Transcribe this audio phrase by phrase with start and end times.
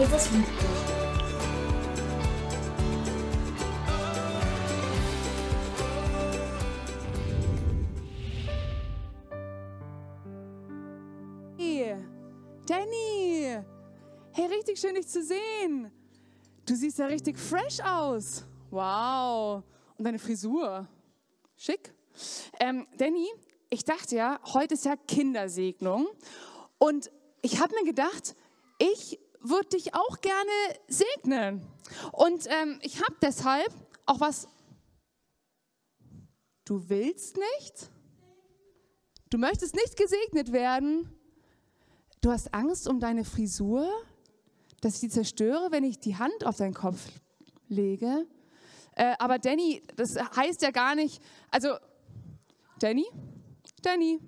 [0.00, 1.00] Jesus liebt dich.
[12.66, 13.58] Danny!
[14.32, 15.90] Hey, richtig schön, dich zu sehen.
[16.64, 18.46] Du siehst ja richtig fresh aus.
[18.70, 19.62] Wow.
[19.98, 20.88] Und deine Frisur.
[21.56, 21.92] Schick.
[22.58, 23.28] Ähm, Danny,
[23.68, 26.08] ich dachte ja, heute ist ja Kindersegnung.
[26.78, 27.10] Und
[27.42, 28.34] ich habe mir gedacht,
[28.78, 30.50] ich würde dich auch gerne
[30.88, 31.66] segnen.
[32.12, 33.72] Und ähm, ich habe deshalb
[34.06, 34.48] auch was.
[36.64, 37.90] Du willst nicht?
[39.30, 41.08] Du möchtest nicht gesegnet werden?
[42.20, 43.88] Du hast Angst um deine Frisur,
[44.80, 47.00] dass ich die zerstöre, wenn ich die Hand auf deinen Kopf
[47.68, 48.26] lege?
[48.94, 51.76] Äh, aber Danny, das heißt ja gar nicht, also
[52.78, 53.06] Danny,
[53.82, 54.20] Danny.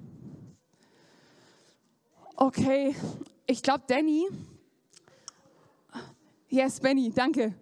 [2.37, 2.95] Okay,
[3.47, 4.27] ich glaube Danny.
[6.53, 7.55] Yes, Benny, danke.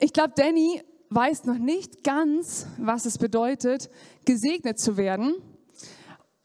[0.00, 3.88] Ich glaube Danny weiß noch nicht ganz, was es bedeutet,
[4.26, 5.34] gesegnet zu werden.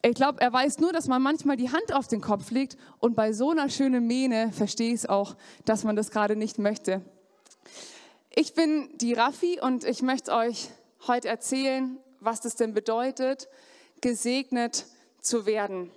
[0.01, 3.17] Ich glaube, er weiß nur, dass man manchmal die Hand auf den Kopf legt und
[3.17, 7.01] bei so einer schönen Mähne verstehe ich es auch, dass man das gerade nicht möchte.
[8.33, 10.69] Ich bin die Raffi und ich möchte euch
[11.05, 13.49] heute erzählen, was das denn bedeutet,
[13.99, 14.85] gesegnet
[15.19, 15.91] zu werden.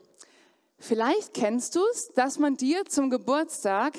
[0.81, 3.93] Vielleicht kennst du es, dass man dir zum Geburtstag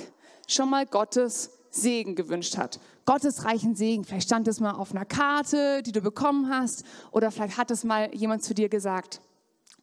[0.51, 2.79] schon mal Gottes Segen gewünscht hat.
[3.05, 4.03] Gottes reichen Segen.
[4.03, 7.83] Vielleicht stand es mal auf einer Karte, die du bekommen hast, oder vielleicht hat es
[7.83, 9.21] mal jemand zu dir gesagt.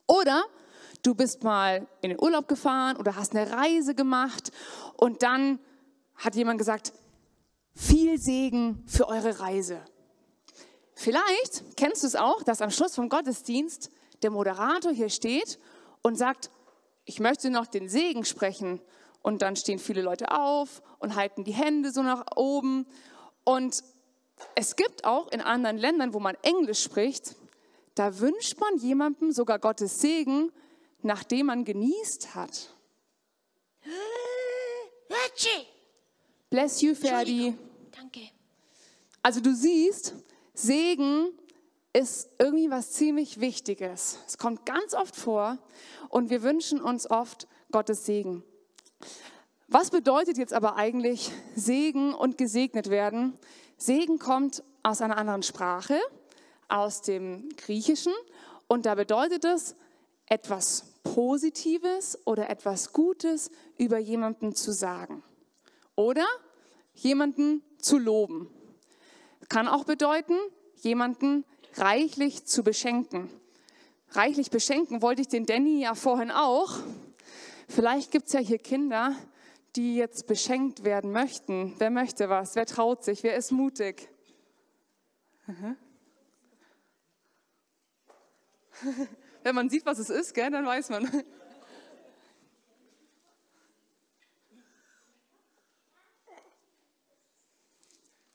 [0.06, 0.44] Oder
[1.02, 4.52] du bist mal in den Urlaub gefahren oder hast eine Reise gemacht
[4.96, 5.58] und dann
[6.16, 6.92] hat jemand gesagt,
[7.74, 9.80] viel Segen für eure Reise.
[10.94, 13.90] Vielleicht kennst du es auch, dass am Schluss vom Gottesdienst
[14.22, 15.58] der Moderator hier steht
[16.02, 16.50] und sagt,
[17.04, 18.80] ich möchte noch den Segen sprechen.
[19.26, 22.86] Und dann stehen viele Leute auf und halten die Hände so nach oben.
[23.42, 23.82] Und
[24.54, 27.34] es gibt auch in anderen Ländern, wo man Englisch spricht,
[27.96, 30.52] da wünscht man jemandem sogar Gottes Segen,
[31.02, 32.70] nachdem man genießt hat.
[36.48, 37.58] Bless you, Ferdi.
[37.90, 38.30] Danke.
[39.22, 40.14] Also du siehst,
[40.54, 41.32] Segen
[41.92, 44.20] ist irgendwie was ziemlich Wichtiges.
[44.28, 45.58] Es kommt ganz oft vor
[46.10, 48.44] und wir wünschen uns oft Gottes Segen.
[49.68, 53.38] Was bedeutet jetzt aber eigentlich Segen und gesegnet werden?
[53.76, 55.98] Segen kommt aus einer anderen Sprache
[56.68, 58.12] aus dem Griechischen
[58.68, 59.76] und da bedeutet es,
[60.26, 65.22] etwas Positives oder etwas Gutes über jemanden zu sagen
[65.94, 66.26] oder
[66.94, 68.50] jemanden zu loben.
[69.48, 70.34] Kann auch bedeuten,
[70.82, 71.44] jemanden
[71.74, 73.30] reichlich zu beschenken.
[74.10, 76.78] Reichlich beschenken wollte ich den Danny ja vorhin auch.
[77.68, 79.14] Vielleicht gibt es ja hier Kinder,
[79.74, 81.74] die jetzt beschenkt werden möchten.
[81.78, 82.54] Wer möchte was?
[82.54, 83.22] Wer traut sich?
[83.22, 84.08] Wer ist mutig?
[85.46, 85.76] Mhm.
[89.42, 91.10] Wenn man sieht, was es ist, gell, dann weiß man.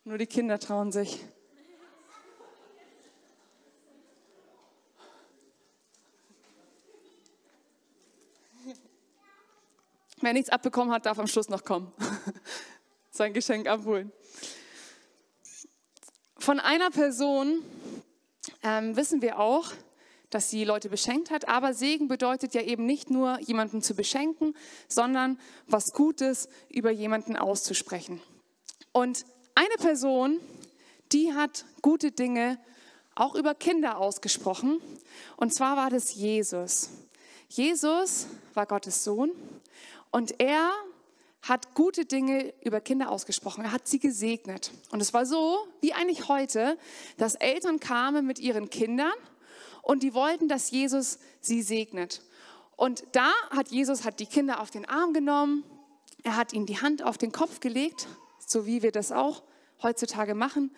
[0.04, 1.24] Nur die Kinder trauen sich.
[10.22, 11.92] Wer nichts abbekommen hat, darf am Schluss noch kommen.
[13.12, 14.12] Sein Geschenk abholen.
[16.38, 17.64] Von einer Person
[18.62, 19.72] ähm, wissen wir auch,
[20.30, 21.48] dass sie Leute beschenkt hat.
[21.48, 24.56] Aber Segen bedeutet ja eben nicht nur, jemanden zu beschenken,
[24.88, 28.22] sondern was Gutes über jemanden auszusprechen.
[28.92, 30.40] Und eine Person,
[31.12, 32.60] die hat gute Dinge
[33.16, 34.80] auch über Kinder ausgesprochen.
[35.36, 36.90] Und zwar war das Jesus.
[37.50, 39.32] Jesus war Gottes Sohn
[40.12, 40.72] und er
[41.42, 43.64] hat gute Dinge über Kinder ausgesprochen.
[43.64, 44.72] Er hat sie gesegnet.
[44.92, 46.78] Und es war so, wie eigentlich heute,
[47.18, 49.14] dass Eltern kamen mit ihren Kindern
[49.82, 52.22] und die wollten, dass Jesus sie segnet.
[52.76, 55.64] Und da hat Jesus hat die Kinder auf den Arm genommen,
[56.24, 58.08] er hat ihnen die Hand auf den Kopf gelegt,
[58.46, 59.42] so wie wir das auch
[59.82, 60.72] heutzutage machen,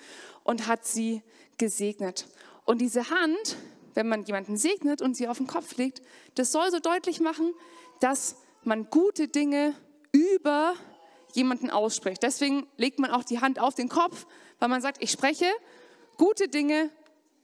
[0.43, 1.21] und hat sie
[1.57, 2.27] gesegnet.
[2.63, 3.57] Und diese Hand,
[3.93, 6.01] wenn man jemanden segnet und sie auf den Kopf legt,
[6.35, 7.53] das soll so deutlich machen,
[7.99, 9.73] dass man gute Dinge
[10.11, 10.75] über
[11.33, 12.23] jemanden ausspricht.
[12.23, 14.25] Deswegen legt man auch die Hand auf den Kopf,
[14.59, 15.45] weil man sagt, ich spreche
[16.17, 16.89] gute Dinge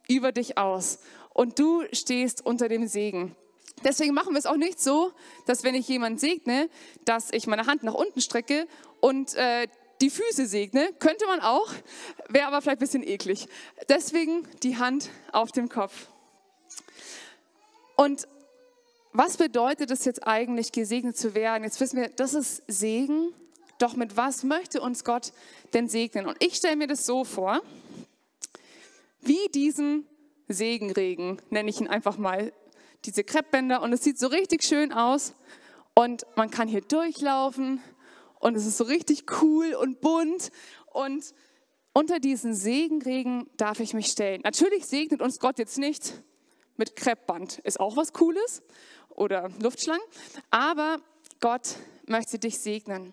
[0.07, 0.99] über dich aus
[1.33, 3.35] und du stehst unter dem Segen.
[3.83, 5.13] Deswegen machen wir es auch nicht so,
[5.45, 6.69] dass wenn ich jemanden segne,
[7.05, 8.67] dass ich meine Hand nach unten strecke
[8.99, 9.67] und äh,
[10.01, 10.91] die Füße segne.
[10.99, 11.71] Könnte man auch,
[12.27, 13.47] wäre aber vielleicht ein bisschen eklig.
[13.87, 16.07] Deswegen die Hand auf dem Kopf.
[17.95, 18.27] Und
[19.11, 21.63] was bedeutet es jetzt eigentlich, gesegnet zu werden?
[21.63, 23.33] Jetzt wissen wir, das ist Segen.
[23.79, 25.31] Doch mit was möchte uns Gott
[25.73, 26.25] denn segnen?
[26.25, 27.61] Und ich stelle mir das so vor,
[29.21, 30.05] wie diesen
[30.47, 32.51] Segenregen, nenne ich ihn einfach mal,
[33.05, 33.81] diese Kreppbänder.
[33.81, 35.33] Und es sieht so richtig schön aus.
[35.93, 37.81] Und man kann hier durchlaufen.
[38.39, 40.51] Und es ist so richtig cool und bunt.
[40.87, 41.33] Und
[41.93, 44.41] unter diesen Segenregen darf ich mich stellen.
[44.43, 46.13] Natürlich segnet uns Gott jetzt nicht
[46.77, 47.59] mit Kreppband.
[47.59, 48.61] Ist auch was Cooles.
[49.19, 50.05] Oder Luftschlangen.
[50.49, 51.01] Aber
[51.41, 51.75] Gott
[52.07, 53.11] möchte dich segnen.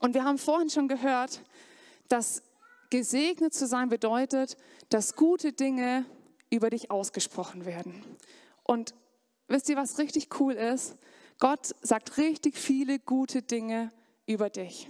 [0.00, 1.42] Und wir haben vorhin schon gehört,
[2.08, 2.42] dass
[2.88, 4.56] gesegnet zu sein bedeutet,
[4.88, 6.06] dass gute Dinge
[6.48, 8.02] über dich ausgesprochen werden.
[8.62, 8.94] Und
[9.46, 10.96] wisst ihr, was richtig cool ist?
[11.38, 13.92] Gott sagt richtig viele gute Dinge
[14.26, 14.88] über dich.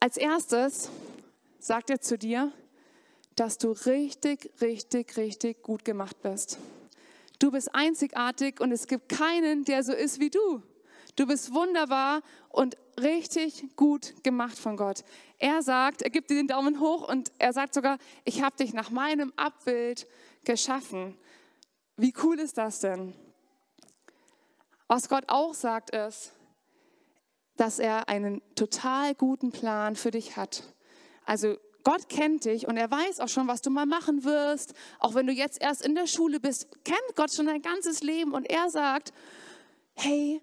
[0.00, 0.90] Als erstes
[1.60, 2.52] sagt er zu dir,
[3.36, 6.58] dass du richtig, richtig, richtig gut gemacht bist.
[7.38, 10.62] Du bist einzigartig und es gibt keinen, der so ist wie du.
[11.16, 15.04] Du bist wunderbar und richtig gut gemacht von Gott.
[15.38, 18.72] Er sagt, er gibt dir den Daumen hoch und er sagt sogar, ich habe dich
[18.72, 20.06] nach meinem Abbild
[20.44, 21.16] geschaffen.
[21.96, 23.14] Wie cool ist das denn?
[24.88, 26.32] Was Gott auch sagt ist,
[27.56, 30.64] dass er einen total guten Plan für dich hat.
[31.24, 34.74] Also Gott kennt dich und er weiß auch schon, was du mal machen wirst.
[34.98, 38.32] Auch wenn du jetzt erst in der Schule bist, kennt Gott schon dein ganzes Leben
[38.32, 39.12] und er sagt,
[39.94, 40.40] hey,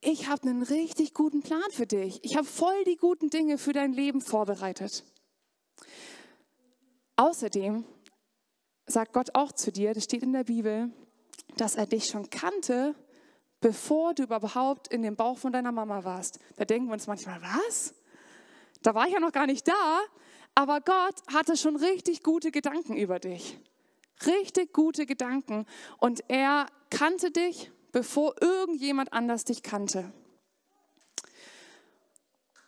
[0.00, 2.20] ich habe einen richtig guten Plan für dich.
[2.22, 5.04] Ich habe voll die guten Dinge für dein Leben vorbereitet.
[7.16, 7.84] Außerdem
[8.86, 10.90] sagt Gott auch zu dir, das steht in der Bibel,
[11.56, 12.94] dass er dich schon kannte,
[13.60, 16.38] bevor du überhaupt in dem Bauch von deiner Mama warst.
[16.56, 17.94] Da denken wir uns manchmal, was?
[18.82, 20.00] Da war ich ja noch gar nicht da,
[20.60, 23.56] aber Gott hatte schon richtig gute Gedanken über dich.
[24.26, 25.64] Richtig gute Gedanken.
[25.96, 30.12] Und er kannte dich, bevor irgendjemand anders dich kannte.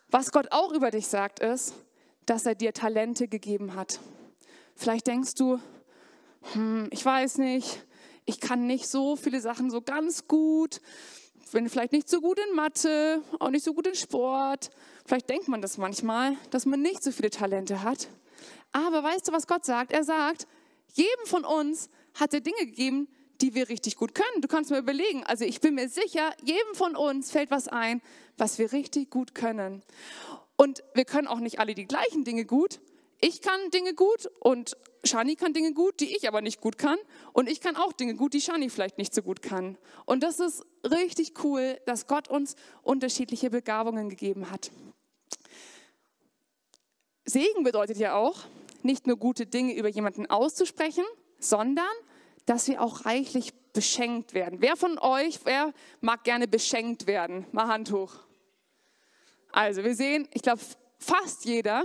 [0.08, 1.74] Was Gott auch über dich sagt, ist,
[2.24, 4.00] dass er dir Talente gegeben hat.
[4.74, 5.60] Vielleicht denkst du,
[6.54, 7.84] hm, ich weiß nicht,
[8.24, 10.80] ich kann nicht so viele Sachen so ganz gut,
[11.50, 14.70] bin vielleicht nicht so gut in Mathe, auch nicht so gut in Sport.
[15.04, 18.08] Vielleicht denkt man das manchmal, dass man nicht so viele Talente hat.
[18.72, 19.92] Aber weißt du, was Gott sagt?
[19.92, 20.46] Er sagt,
[20.94, 23.08] jedem von uns hat er Dinge gegeben,
[23.40, 24.40] die wir richtig gut können.
[24.40, 28.00] Du kannst mir überlegen, also ich bin mir sicher, jedem von uns fällt was ein,
[28.38, 29.82] was wir richtig gut können.
[30.56, 32.80] Und wir können auch nicht alle die gleichen Dinge gut.
[33.24, 36.98] Ich kann Dinge gut und Shani kann Dinge gut, die ich aber nicht gut kann.
[37.32, 39.78] Und ich kann auch Dinge gut, die Shani vielleicht nicht so gut kann.
[40.06, 44.72] Und das ist richtig cool, dass Gott uns unterschiedliche Begabungen gegeben hat.
[47.24, 48.40] Segen bedeutet ja auch,
[48.82, 51.04] nicht nur gute Dinge über jemanden auszusprechen,
[51.38, 51.84] sondern
[52.46, 54.60] dass wir auch reichlich beschenkt werden.
[54.60, 57.46] Wer von euch, wer mag gerne beschenkt werden?
[57.52, 58.14] Mal Hand hoch.
[59.52, 60.60] Also wir sehen, ich glaube,
[60.98, 61.84] fast jeder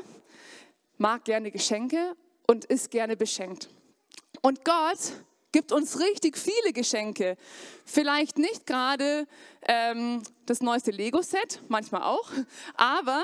[0.98, 2.16] mag gerne Geschenke
[2.48, 3.70] und ist gerne beschenkt.
[4.42, 5.14] Und Gott
[5.52, 7.38] gibt uns richtig viele Geschenke.
[7.86, 9.28] Vielleicht nicht gerade
[9.68, 12.30] ähm, das neueste Lego-Set, manchmal auch,
[12.76, 13.24] aber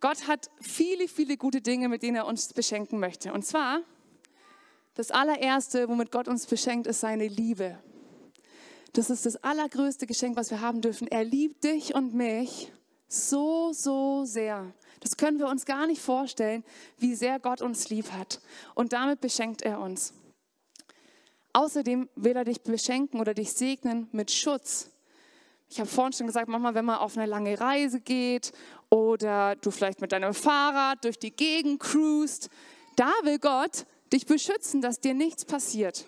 [0.00, 3.32] Gott hat viele, viele gute Dinge, mit denen er uns beschenken möchte.
[3.32, 3.80] Und zwar,
[4.94, 7.78] das allererste, womit Gott uns beschenkt, ist seine Liebe.
[8.94, 11.06] Das ist das allergrößte Geschenk, was wir haben dürfen.
[11.08, 12.72] Er liebt dich und mich
[13.10, 14.72] so, so sehr.
[15.00, 16.64] Das können wir uns gar nicht vorstellen,
[16.98, 18.40] wie sehr Gott uns lieb hat.
[18.74, 20.14] Und damit beschenkt er uns.
[21.52, 24.90] Außerdem will er dich beschenken oder dich segnen mit Schutz.
[25.68, 28.52] Ich habe vorhin schon gesagt, manchmal, wenn man auf eine lange Reise geht
[28.90, 32.48] oder du vielleicht mit deinem Fahrrad durch die Gegend cruist,
[32.94, 36.06] da will Gott dich beschützen, dass dir nichts passiert.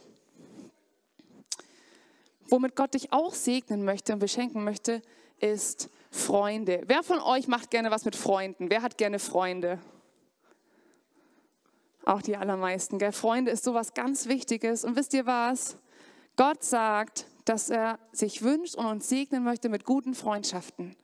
[2.49, 5.03] Womit Gott dich auch segnen möchte und beschenken möchte,
[5.41, 6.83] ist Freunde.
[6.87, 8.71] Wer von euch macht gerne was mit Freunden?
[8.71, 9.79] Wer hat gerne Freunde?
[12.05, 12.99] Auch die allermeisten.
[12.99, 13.13] Gell?
[13.13, 14.85] Freunde ist sowas ganz Wichtiges.
[14.85, 15.79] Und wisst ihr was?
[16.37, 20.97] Gott sagt, dass er sich wünscht und uns segnen möchte mit guten Freundschaften.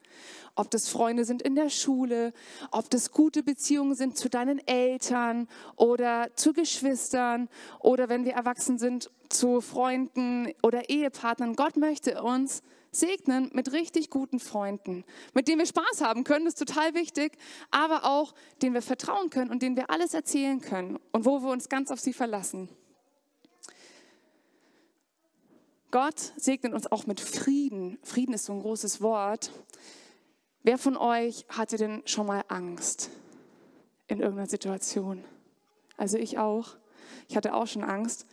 [0.54, 2.32] Ob das Freunde sind in der Schule,
[2.70, 7.48] ob das gute Beziehungen sind zu deinen Eltern oder zu Geschwistern
[7.78, 11.56] oder wenn wir erwachsen sind zu Freunden oder Ehepartnern.
[11.56, 15.04] Gott möchte uns segnen mit richtig guten Freunden,
[15.34, 17.32] mit denen wir Spaß haben können, das ist total wichtig,
[17.70, 21.50] aber auch denen wir vertrauen können und denen wir alles erzählen können und wo wir
[21.50, 22.68] uns ganz auf sie verlassen.
[25.90, 27.98] Gott segnet uns auch mit Frieden.
[28.02, 29.50] Frieden ist so ein großes Wort.
[30.62, 33.10] Wer von euch hatte denn schon mal Angst
[34.06, 35.24] in irgendeiner Situation?
[35.96, 36.76] Also ich auch.
[37.28, 38.26] Ich hatte auch schon Angst.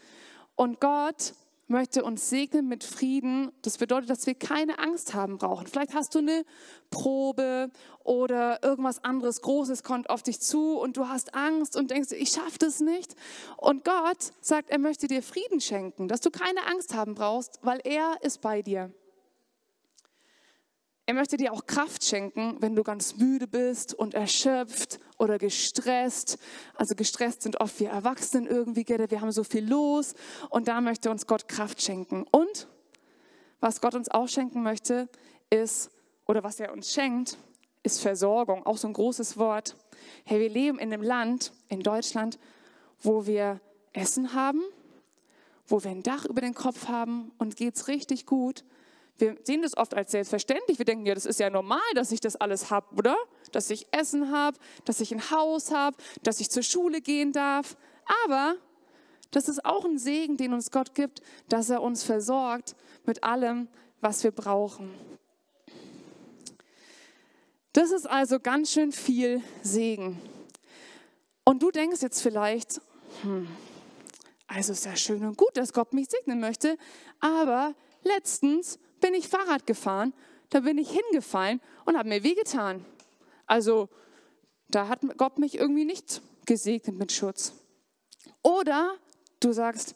[0.56, 1.34] Und Gott
[1.68, 3.52] möchte uns segnen mit Frieden.
[3.62, 5.68] Das bedeutet, dass wir keine Angst haben brauchen.
[5.68, 6.46] Vielleicht hast du eine
[6.92, 7.70] Probe
[8.04, 12.30] oder irgendwas anderes Großes kommt auf dich zu und du hast Angst und denkst, ich
[12.30, 13.16] schaffe das nicht.
[13.58, 17.80] Und Gott sagt, er möchte dir Frieden schenken, dass du keine Angst haben brauchst, weil
[17.84, 18.92] er ist bei dir.
[21.08, 26.40] Er möchte dir auch Kraft schenken, wenn du ganz müde bist und erschöpft oder gestresst.
[26.74, 30.16] Also gestresst sind oft wir Erwachsenen irgendwie, wir haben so viel los
[30.50, 32.26] und da möchte uns Gott Kraft schenken.
[32.32, 32.68] Und
[33.60, 35.08] was Gott uns auch schenken möchte,
[35.52, 35.92] ist,
[36.26, 37.38] oder was er uns schenkt,
[37.84, 39.76] ist Versorgung, auch so ein großes Wort.
[40.24, 42.40] Hey, wir leben in einem Land, in Deutschland,
[43.04, 43.62] wo wir
[43.94, 44.64] Essen haben,
[45.68, 48.64] wo wir ein Dach über den Kopf haben und geht's richtig gut
[49.18, 50.78] wir sehen das oft als selbstverständlich.
[50.78, 53.16] Wir denken, ja, das ist ja normal, dass ich das alles habe, oder?
[53.52, 57.78] Dass ich Essen habe, dass ich ein Haus habe, dass ich zur Schule gehen darf.
[58.26, 58.56] Aber
[59.32, 63.68] das ist auch ein Segen, den uns Gott gibt, dass er uns versorgt mit allem,
[64.02, 64.94] was wir brauchen.
[67.74, 70.22] Das ist also ganz schön viel Segen.
[71.44, 72.82] Und du denkst jetzt vielleicht,
[73.22, 73.48] hm,
[74.48, 76.78] also ist ja schön und gut, dass Gott mich segnen möchte,
[77.20, 80.14] aber letztens bin ich Fahrrad gefahren,
[80.50, 82.84] da bin ich hingefallen und habe mir wehgetan.
[83.46, 83.88] Also
[84.68, 87.54] da hat Gott mich irgendwie nicht gesegnet mit Schutz.
[88.42, 88.96] Oder
[89.42, 89.94] du sagst,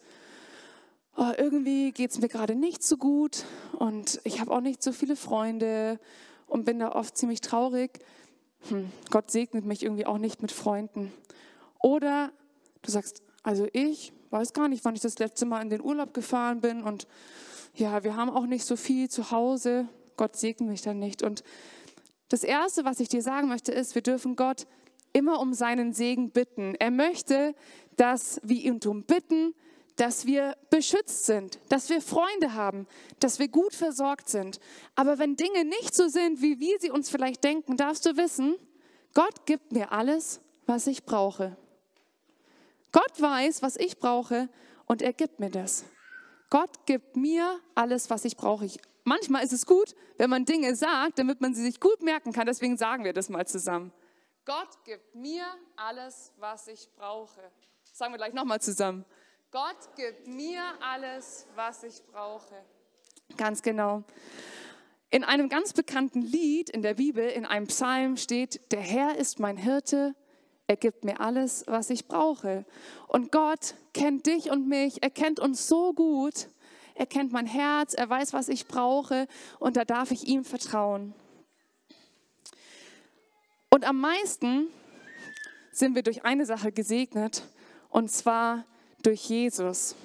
[1.18, 3.46] oh, irgendwie geht es mir gerade nicht so gut
[3.80, 6.00] und ich habe auch nicht so viele Freunde
[6.46, 7.98] und bin da oft ziemlich traurig.
[8.68, 11.12] Hm, Gott segnet mich irgendwie auch nicht mit Freunden.
[11.82, 12.32] Oder
[12.84, 16.14] du sagst, also ich weiß gar nicht, wann ich das letzte Mal in den Urlaub
[16.14, 17.08] gefahren bin und
[17.74, 21.24] ja, wir haben auch nicht so viel zu Hause, Gott segne mich dann nicht.
[21.24, 21.44] Und
[22.28, 24.68] das Erste, was ich dir sagen möchte, ist, wir dürfen Gott
[25.14, 26.76] immer um seinen Segen bitten.
[26.76, 27.56] Er möchte,
[27.96, 29.54] dass wir ihn darum bitten,
[29.96, 32.88] dass wir beschützt sind, dass wir Freunde haben,
[33.20, 34.60] dass wir gut versorgt sind.
[34.96, 38.56] Aber wenn Dinge nicht so sind, wie wir sie uns vielleicht denken, darfst du wissen,
[39.14, 41.58] Gott gibt mir alles, was ich brauche.
[42.92, 44.50] Gott weiß, was ich brauche
[44.86, 45.84] und er gibt mir das.
[46.50, 48.66] Gott gibt mir alles, was ich brauche.
[48.66, 52.32] Ich, manchmal ist es gut, wenn man Dinge sagt, damit man sie sich gut merken
[52.32, 52.48] kann.
[52.48, 53.94] Deswegen sagen wir das mal zusammen.
[54.46, 57.42] Gott gibt mir alles, was ich brauche.
[57.84, 59.06] Das sagen wir gleich nochmal zusammen.
[59.52, 62.56] Gott gibt mir alles, was ich brauche.
[63.38, 64.04] Ganz genau.
[65.12, 69.40] In einem ganz bekannten Lied in der Bibel, in einem Psalm steht, der Herr ist
[69.40, 70.16] mein Hirte,
[70.70, 72.64] er gibt mir alles, was ich brauche.
[73.08, 76.48] Und Gott kennt dich und mich, er kennt uns so gut.
[76.94, 81.16] Er kennt mein Herz, er weiß, was ich brauche und da darf ich ihm vertrauen.
[83.72, 84.68] Und am meisten
[85.72, 87.48] sind wir durch eine Sache gesegnet
[87.90, 88.64] und zwar
[89.02, 89.96] durch Jesus.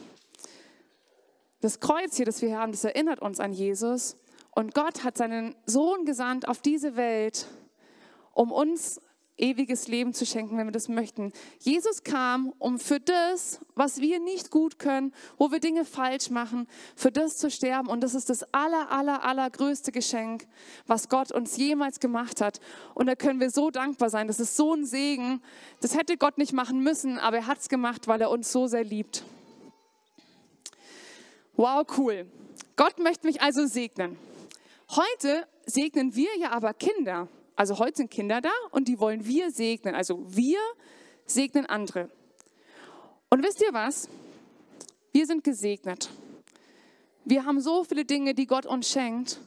[1.60, 4.16] Das Kreuz hier, das wir haben, das erinnert uns an Jesus.
[4.50, 7.48] Und Gott hat seinen Sohn gesandt auf diese Welt,
[8.32, 8.98] um uns
[9.36, 11.32] ewiges Leben zu schenken, wenn wir das möchten.
[11.58, 16.68] Jesus kam, um für das, was wir nicht gut können, wo wir Dinge falsch machen,
[16.94, 17.88] für das zu sterben.
[17.88, 20.46] Und das ist das aller, aller, allergrößte Geschenk,
[20.86, 22.60] was Gott uns jemals gemacht hat.
[22.94, 24.28] Und da können wir so dankbar sein.
[24.28, 25.42] Das ist so ein Segen.
[25.80, 28.66] Das hätte Gott nicht machen müssen, aber er hat es gemacht, weil er uns so
[28.68, 29.24] sehr liebt.
[31.56, 32.26] Wow, cool.
[32.76, 34.16] Gott möchte mich also segnen.
[34.90, 37.28] Heute segnen wir ja aber Kinder.
[37.56, 39.94] Also heute sind Kinder da und die wollen wir segnen.
[39.94, 40.58] Also wir
[41.26, 42.10] segnen andere.
[43.30, 44.08] Und wisst ihr was?
[45.12, 46.10] Wir sind gesegnet.
[47.24, 49.40] Wir haben so viele Dinge, die Gott uns schenkt,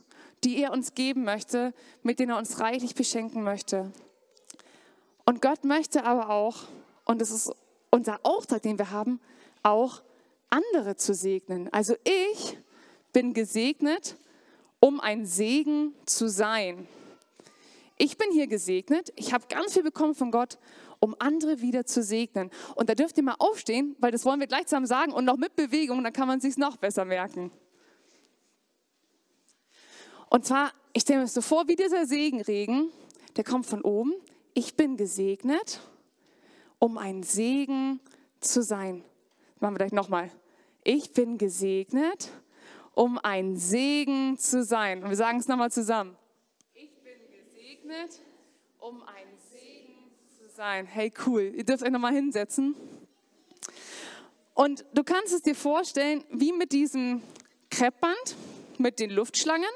[0.43, 1.73] die er uns geben möchte,
[2.03, 3.91] mit denen er uns reichlich beschenken möchte.
[5.25, 6.63] Und Gott möchte aber auch,
[7.05, 7.51] und das ist
[7.91, 9.19] unser Auftrag, den wir haben,
[9.63, 10.01] auch
[10.49, 11.71] andere zu segnen.
[11.73, 12.57] Also ich
[13.11, 14.15] bin gesegnet,
[14.79, 16.87] um ein Segen zu sein.
[17.99, 20.59] Ich bin hier gesegnet, ich habe ganz viel bekommen von Gott,
[20.99, 22.51] um andere wieder zu segnen.
[22.75, 25.37] Und da dürft ihr mal aufstehen, weil das wollen wir gleich zusammen sagen und noch
[25.37, 27.51] mit Bewegung, dann kann man sich noch besser merken.
[30.29, 32.91] Und zwar, ich stelle mir so vor, wie dieser Segenregen,
[33.35, 34.13] der kommt von oben.
[34.53, 35.79] Ich bin gesegnet,
[36.77, 37.99] um ein Segen
[38.41, 39.03] zu sein.
[39.59, 40.29] Machen wir gleich nochmal.
[40.83, 42.29] Ich bin gesegnet,
[42.93, 45.03] um ein Segen zu sein.
[45.03, 46.15] Und wir sagen es nochmal zusammen
[47.87, 48.19] gesegnet,
[48.79, 49.93] um ein Segen
[50.37, 50.85] zu sein.
[50.85, 51.53] Hey, cool.
[51.55, 52.75] Ihr dürft euch nochmal hinsetzen.
[54.53, 57.21] Und du kannst es dir vorstellen, wie mit diesem
[57.69, 58.35] Kreppband,
[58.77, 59.69] mit den Luftschlangen.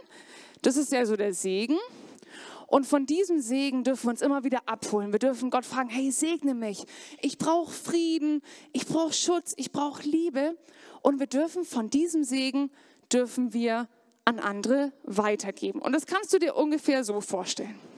[0.62, 1.77] Das ist ja so der Segen.
[2.68, 5.12] Und von diesem Segen dürfen wir uns immer wieder abholen.
[5.12, 6.86] Wir dürfen Gott fragen, hey, segne mich.
[7.22, 8.41] Ich brauche Frieden,
[8.74, 10.58] ich brauche Schutz, ich brauche Liebe.
[11.01, 12.72] und wir dürfen von diesem Segen,
[13.12, 13.88] dürfen wir
[14.25, 15.82] an andere weitergeben.
[15.82, 17.90] Und das kannst du dir ungefähr so vorstellen.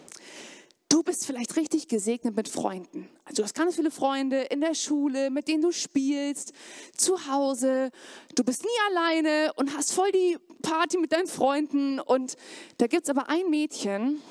[0.93, 3.09] Du bist vielleicht richtig gesegnet mit Freunden.
[3.25, 6.53] Also du hast ganz viele Freunde in der Schule, mit denen du spielst,
[6.95, 7.89] zu Hause.
[8.35, 11.99] Du bist nie alleine und hast voll die Party mit deinen Freunden.
[11.99, 12.35] Und
[12.77, 14.21] da gibt es aber ein Mädchen,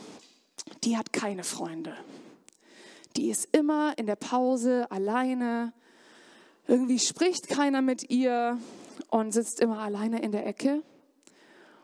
[0.85, 1.97] die hat keine Freunde.
[3.17, 5.73] Die ist immer in der Pause alleine.
[6.69, 8.57] Irgendwie spricht keiner mit ihr
[9.11, 10.85] und sitzt immer alleine in der Ecke.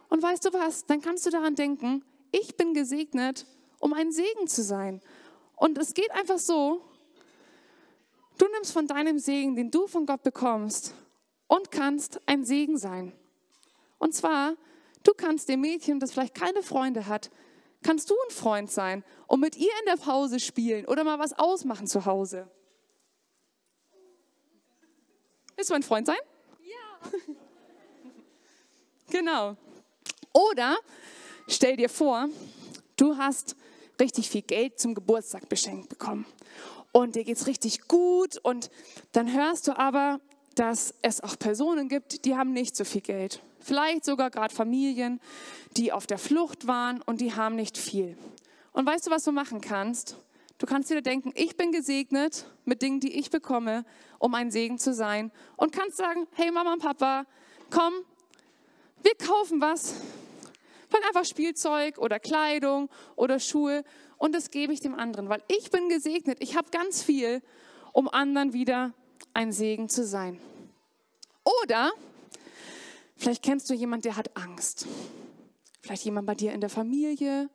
[0.08, 0.86] Und weißt du was?
[0.86, 3.44] Dann kannst du daran denken, ich bin gesegnet
[3.78, 5.00] um ein Segen zu sein.
[5.56, 6.82] Und es geht einfach so,
[8.38, 10.94] du nimmst von deinem Segen, den du von Gott bekommst,
[11.48, 13.12] und kannst ein Segen sein.
[13.98, 14.54] Und zwar,
[15.02, 17.30] du kannst dem Mädchen, das vielleicht keine Freunde hat,
[17.82, 21.32] kannst du ein Freund sein und mit ihr in der Pause spielen oder mal was
[21.32, 22.48] ausmachen zu Hause.
[25.56, 26.18] Willst du mein Freund sein?
[26.62, 27.10] Ja.
[29.10, 29.56] genau.
[30.32, 30.76] Oder
[31.48, 32.28] stell dir vor,
[32.96, 33.56] du hast
[34.00, 36.26] richtig viel Geld zum Geburtstag beschenkt bekommen.
[36.92, 38.70] Und dir geht es richtig gut und
[39.12, 40.20] dann hörst du aber,
[40.54, 43.40] dass es auch Personen gibt, die haben nicht so viel Geld.
[43.60, 45.20] Vielleicht sogar gerade Familien,
[45.76, 48.16] die auf der Flucht waren und die haben nicht viel.
[48.72, 50.16] Und weißt du, was du machen kannst?
[50.58, 53.84] Du kannst dir denken, ich bin gesegnet mit Dingen, die ich bekomme,
[54.18, 55.30] um ein Segen zu sein.
[55.56, 57.24] Und kannst sagen, hey Mama und Papa,
[57.70, 57.94] komm,
[59.02, 59.94] wir kaufen was
[60.88, 63.84] Vielleicht einfach Spielzeug oder Kleidung oder Schuhe
[64.16, 66.38] und das gebe ich dem anderen, weil ich bin gesegnet.
[66.40, 67.42] Ich habe ganz viel,
[67.92, 68.92] um anderen wieder
[69.34, 70.40] ein Segen zu sein.
[71.62, 71.92] Oder
[73.16, 74.86] vielleicht kennst du jemanden, der hat Angst.
[75.80, 77.48] Vielleicht jemand bei dir in der Familie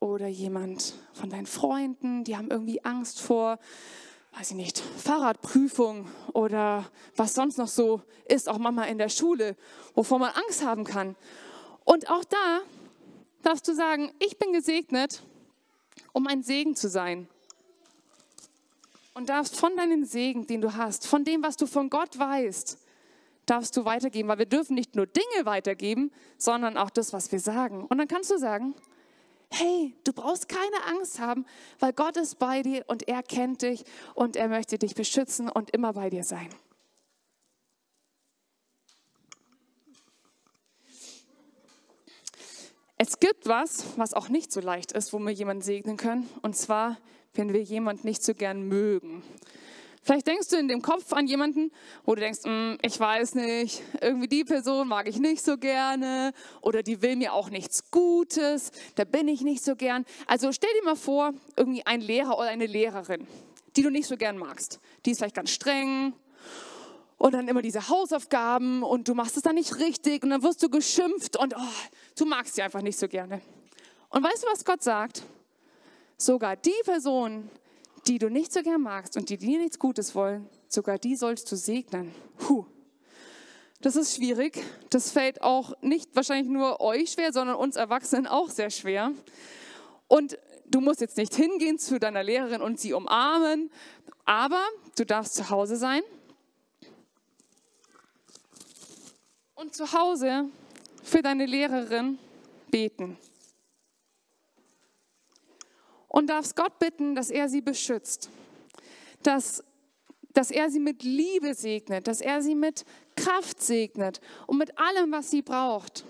[0.00, 3.58] oder jemand von deinen Freunden, die haben irgendwie Angst vor,
[4.32, 9.56] weiß ich nicht, Fahrradprüfung oder was sonst noch so ist, auch Mama in der Schule,
[9.94, 11.16] wovor man Angst haben kann.
[11.84, 12.60] Und auch da
[13.42, 15.22] darfst du sagen, ich bin gesegnet,
[16.12, 17.28] um ein Segen zu sein.
[19.14, 22.78] Und darfst von deinem Segen, den du hast, von dem, was du von Gott weißt,
[23.46, 27.40] darfst du weitergeben, weil wir dürfen nicht nur Dinge weitergeben, sondern auch das, was wir
[27.40, 27.84] sagen.
[27.84, 28.74] Und dann kannst du sagen,
[29.52, 31.44] hey, du brauchst keine Angst haben,
[31.80, 35.70] weil Gott ist bei dir und er kennt dich und er möchte dich beschützen und
[35.70, 36.48] immer bei dir sein.
[43.02, 46.28] Es gibt was, was auch nicht so leicht ist, wo wir jemanden segnen können.
[46.42, 46.98] Und zwar,
[47.32, 49.22] wenn wir jemanden nicht so gern mögen.
[50.02, 51.72] Vielleicht denkst du in dem Kopf an jemanden,
[52.04, 56.34] wo du denkst, hm, ich weiß nicht, irgendwie die Person mag ich nicht so gerne
[56.60, 60.04] oder die will mir auch nichts Gutes, da bin ich nicht so gern.
[60.26, 63.26] Also stell dir mal vor, irgendwie ein Lehrer oder eine Lehrerin,
[63.76, 64.78] die du nicht so gern magst.
[65.06, 66.12] Die ist vielleicht ganz streng
[67.16, 70.62] und dann immer diese Hausaufgaben und du machst es dann nicht richtig und dann wirst
[70.62, 71.86] du geschimpft und oh,
[72.20, 73.40] du magst sie einfach nicht so gerne.
[74.10, 75.22] Und weißt du, was Gott sagt?
[76.16, 77.50] Sogar die Personen,
[78.06, 81.50] die du nicht so gern magst und die dir nichts Gutes wollen, sogar die sollst
[81.50, 82.14] du segnen.
[82.38, 82.66] Puh.
[83.80, 84.62] Das ist schwierig.
[84.90, 89.12] Das fällt auch nicht wahrscheinlich nur euch schwer, sondern uns Erwachsenen auch sehr schwer.
[90.06, 93.70] Und du musst jetzt nicht hingehen zu deiner Lehrerin und sie umarmen,
[94.26, 94.62] aber
[94.96, 96.02] du darfst zu Hause sein
[99.54, 100.50] und zu Hause
[101.02, 102.18] für deine Lehrerin
[102.70, 103.18] beten.
[106.08, 108.30] Und darfst Gott bitten, dass er sie beschützt,
[109.22, 109.62] dass,
[110.32, 112.84] dass er sie mit Liebe segnet, dass er sie mit
[113.16, 116.04] Kraft segnet und mit allem, was sie braucht.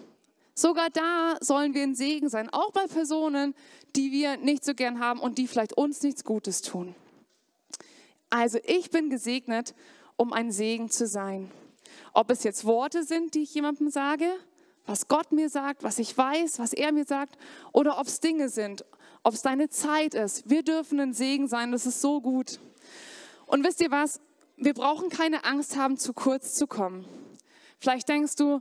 [0.55, 3.55] Sogar da sollen wir ein Segen sein, auch bei Personen,
[3.97, 6.95] die wir nicht so gern haben und die vielleicht uns nichts Gutes tun.
[8.31, 9.75] Also ich bin gesegnet,
[10.17, 11.51] um ein Segen zu sein.
[12.13, 14.27] Ob es jetzt Worte sind, die ich jemandem sage,
[14.87, 17.37] was Gott mir sagt, was ich weiß, was er mir sagt,
[17.73, 18.85] oder ob es Dinge sind,
[19.23, 20.49] ob es deine Zeit ist.
[20.49, 22.59] Wir dürfen ein Segen sein, das ist so gut.
[23.47, 24.21] Und wisst ihr was?
[24.57, 27.05] Wir brauchen keine Angst haben, zu kurz zu kommen.
[27.79, 28.61] Vielleicht denkst du,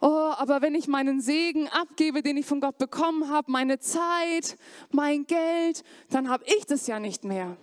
[0.00, 4.56] oh, aber wenn ich meinen Segen abgebe, den ich von Gott bekommen habe, meine Zeit,
[4.90, 7.56] mein Geld, dann habe ich das ja nicht mehr.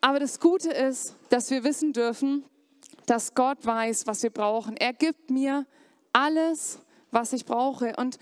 [0.00, 2.44] Aber das Gute ist, dass wir wissen dürfen,
[3.06, 4.76] dass Gott weiß, was wir brauchen.
[4.76, 5.66] Er gibt mir
[6.12, 6.78] alles,
[7.10, 8.18] was ich brauche und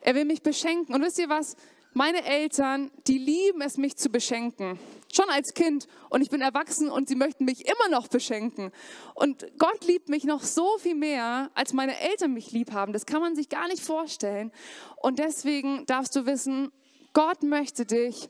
[0.00, 0.94] er will mich beschenken.
[0.94, 1.56] Und wisst ihr was?
[1.96, 4.80] Meine Eltern, die lieben es, mich zu beschenken.
[5.12, 5.86] Schon als Kind.
[6.10, 8.72] Und ich bin erwachsen und sie möchten mich immer noch beschenken.
[9.14, 12.92] Und Gott liebt mich noch so viel mehr, als meine Eltern mich lieb haben.
[12.92, 14.50] Das kann man sich gar nicht vorstellen.
[14.96, 16.72] Und deswegen darfst du wissen,
[17.12, 18.28] Gott möchte dich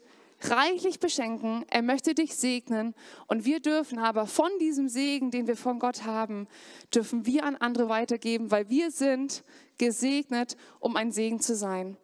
[0.50, 2.94] reichlich beschenken, er möchte dich segnen
[3.26, 6.48] und wir dürfen aber von diesem Segen, den wir von Gott haben,
[6.94, 9.44] dürfen wir an andere weitergeben, weil wir sind
[9.78, 11.96] gesegnet, um ein Segen zu sein.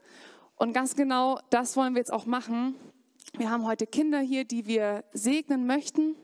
[0.56, 2.74] Und ganz genau das wollen wir jetzt auch machen.
[3.36, 6.16] Wir haben heute Kinder hier, die wir segnen möchten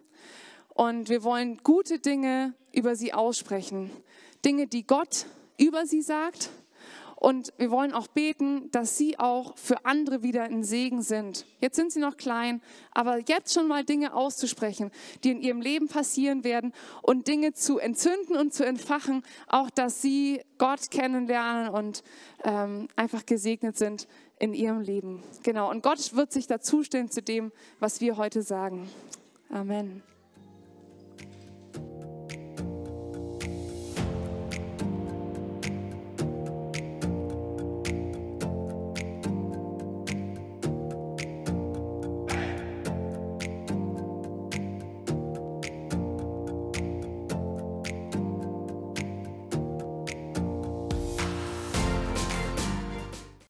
[0.74, 3.90] und wir wollen gute Dinge über sie aussprechen.
[4.44, 5.26] Dinge, die Gott
[5.56, 6.50] über sie sagt
[7.26, 11.44] und wir wollen auch beten, dass sie auch für andere wieder ein Segen sind.
[11.58, 12.62] Jetzt sind sie noch klein,
[12.92, 14.92] aber jetzt schon mal Dinge auszusprechen,
[15.24, 20.00] die in ihrem Leben passieren werden und Dinge zu entzünden und zu entfachen, auch dass
[20.00, 22.04] sie Gott kennenlernen und
[22.44, 24.06] ähm, einfach gesegnet sind
[24.38, 25.20] in ihrem Leben.
[25.42, 28.88] Genau, und Gott wird sich dazustellen zu dem, was wir heute sagen.
[29.50, 30.00] Amen.